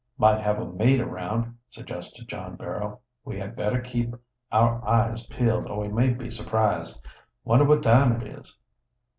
"Might 0.17 0.39
have 0.39 0.57
a 0.59 0.65
mate 0.65 0.99
around," 0.99 1.55
suggested 1.69 2.27
John 2.27 2.55
Barrow. 2.55 3.01
"We 3.23 3.37
had 3.37 3.55
better 3.55 3.79
keep 3.79 4.15
our 4.51 4.83
eyes 4.83 5.27
peeled, 5.27 5.67
or 5.67 5.81
we 5.81 5.89
may 5.89 6.09
be 6.09 6.31
surprised. 6.31 7.05
Wonder 7.43 7.65
what 7.65 7.83
time 7.83 8.19
it 8.19 8.25
is?" 8.25 8.57